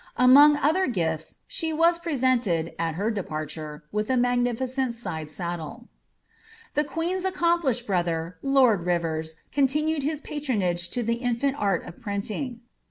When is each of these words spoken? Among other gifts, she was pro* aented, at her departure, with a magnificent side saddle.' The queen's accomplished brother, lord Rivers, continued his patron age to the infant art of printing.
Among 0.17 0.57
other 0.57 0.87
gifts, 0.87 1.37
she 1.47 1.71
was 1.71 1.99
pro* 1.99 2.13
aented, 2.13 2.73
at 2.79 2.95
her 2.95 3.11
departure, 3.11 3.83
with 3.91 4.09
a 4.09 4.17
magnificent 4.17 4.95
side 4.95 5.29
saddle.' 5.29 5.89
The 6.73 6.83
queen's 6.83 7.23
accomplished 7.23 7.85
brother, 7.85 8.35
lord 8.41 8.87
Rivers, 8.87 9.35
continued 9.51 10.01
his 10.01 10.19
patron 10.19 10.63
age 10.63 10.89
to 10.89 11.03
the 11.03 11.17
infant 11.17 11.55
art 11.59 11.85
of 11.85 12.01
printing. 12.01 12.61